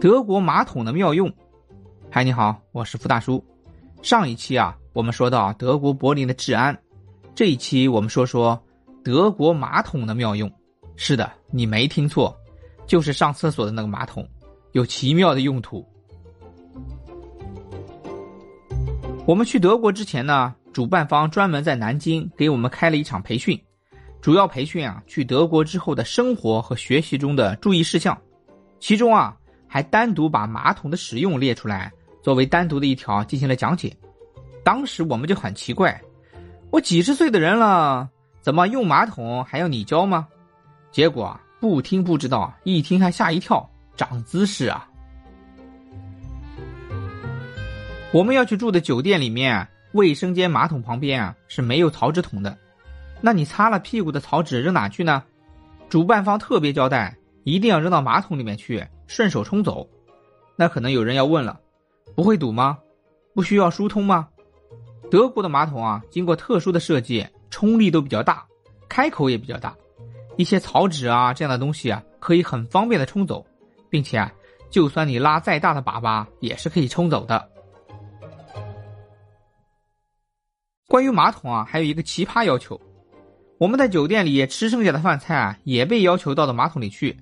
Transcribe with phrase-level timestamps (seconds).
[0.00, 1.32] 德国马桶的妙用。
[2.08, 3.44] 嗨，你好，我是付大叔。
[4.00, 6.78] 上一期啊，我们说到德国柏林的治安，
[7.34, 8.60] 这一期我们说说
[9.02, 10.48] 德国马桶的妙用。
[10.94, 12.32] 是的，你没听错，
[12.86, 14.24] 就是上厕所的那个马桶，
[14.70, 15.84] 有奇妙的用途。
[19.26, 23.60] 我们去德国之前呢，主办方专门在南京给我们开了一场培训，
[24.20, 28.16] 主要培训啊，去德国之后的生活和学习中的注意事项，
[28.78, 29.36] 其中啊。
[29.68, 31.92] 还单独把马桶的使用列出来，
[32.22, 33.94] 作为单独的一条进行了讲解。
[34.64, 36.00] 当时我们就很奇怪，
[36.70, 38.08] 我几十岁的人了，
[38.40, 40.26] 怎么用马桶还要你教吗？
[40.90, 44.88] 结果不听不知道，一听还吓一跳，长姿势啊！
[48.10, 52.56] 我们要去住的酒店里面，卫生间马桶旁边啊是没有草纸桶的，
[53.20, 55.22] 那你擦了屁股的草纸扔哪去呢？
[55.88, 57.16] 主办方特别交代，
[57.48, 58.86] 一定要扔到马桶里面去。
[59.06, 59.88] 顺手冲走，
[60.54, 61.58] 那可能有人要问了，
[62.14, 62.78] 不会堵吗？
[63.34, 64.28] 不需要疏通吗？
[65.10, 68.46] 德国的马桶啊，经过特殊的设计，冲力都比较大，
[68.86, 69.74] 开口也比较大，
[70.36, 73.46] 一些草纸啊这样的东西啊，可以很方便的冲走，
[73.88, 74.30] 并且啊，
[74.68, 77.48] 就算你拉再大的粑粑，也是可以冲走的。
[80.86, 82.78] 关于马桶啊，还有一个奇葩要求，
[83.56, 87.16] 我们在酒店里吃剩下的饭菜啊，也被要求倒到马桶里去，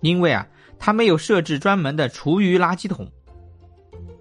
[0.00, 0.46] 因为啊。
[0.82, 3.06] 它没有设置专门的厨余垃圾桶。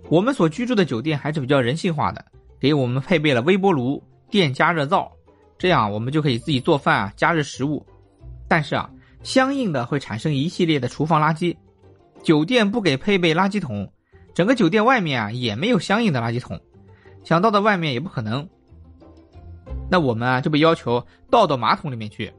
[0.10, 2.26] 我们所居住的酒店还是比较人性化的，
[2.60, 5.10] 给我们配备了微波炉、电加热灶，
[5.58, 7.82] 这样我们就可以自己做饭啊，加热食物。
[8.46, 8.90] 但是啊，
[9.24, 11.56] 相应的会产生一系列的厨房垃圾。
[12.24, 13.90] 酒店不给配备垃圾桶，
[14.34, 16.60] 整个酒店外面啊也没有相应的垃圾桶，
[17.24, 18.46] 想倒到外面也不可能。
[19.90, 22.30] 那我们啊就被要求倒到马桶里面去。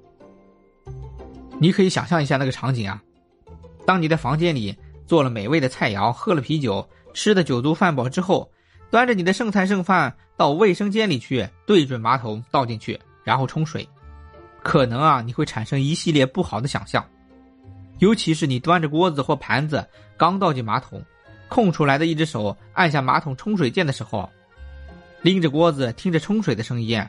[1.58, 3.02] 你可以想象一下那个场景啊。
[3.90, 4.72] 当你在房间里
[5.04, 8.48] 做了美味的菜肴，喝了啤酒，吃的酒足饭饱之后，
[8.88, 13.88] 端着你的剩菜剩饭到卫生间里去，对准马桶倒进去，然后冲水，
[14.62, 17.04] 可能啊你会产生一系列不好的想象，
[17.98, 19.84] 尤其是你端着锅子或盘子
[20.16, 21.04] 刚倒进马桶，
[21.48, 24.30] 空出来的一只手按下马桶冲水键的时候，
[25.20, 27.04] 拎着锅子听着冲水的声音，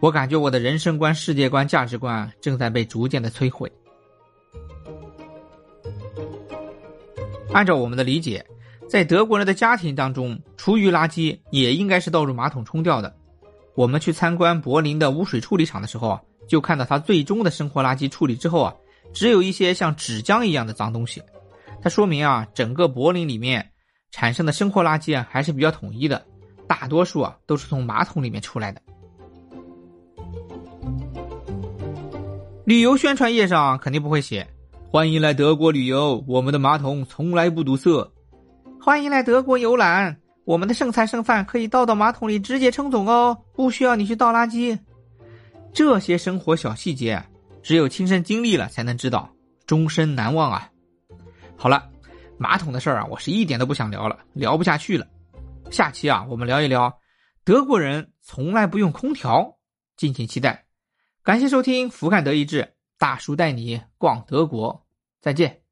[0.00, 3.72] 我感觉我的人生观、世界观、价值观正在被逐渐的摧毁。
[7.52, 8.44] 按照我们的理解，
[8.88, 13.14] 在德国人的家庭当中，厨余垃圾也应该是倒入马桶冲掉的。
[13.74, 18.74] 我们去参观柏林的污水处理厂的时候啊，就看到它最终的生活垃圾处理之后啊，
[19.12, 21.22] 只有一些像纸浆一样的脏东西。
[21.82, 23.70] 它说明啊，整个柏林里面
[24.10, 26.24] 产生的生活垃圾啊还是比较统一的，
[26.66, 28.80] 大多数啊都是从马桶里面出来的。
[32.64, 34.46] 旅游宣传页上肯定不会写。
[34.88, 38.10] 欢迎来德国旅游，我们的马桶从来不堵塞。
[38.80, 44.78] 欢迎来德国游览，我们的剩菜剩饭可以倒到马桶里直接冲走哦，不需要你去倒垃圾。
[45.72, 47.22] 这些生活小细节，
[47.62, 49.28] 只有亲身经历了才能知道，
[49.66, 50.70] 终身难忘啊！
[51.56, 51.90] 好了，
[52.38, 55.06] 马桶的事儿啊，我是一点都不想聊了，聊不下去了。
[55.70, 56.96] 下期啊，我们聊一聊
[57.44, 59.58] 德国人从来不用空调，
[59.96, 60.64] 敬请期待。
[61.24, 62.62] 感谢收听《俯瞰德意志》，
[62.98, 64.86] 大叔带你逛德国。
[65.20, 65.65] 再见。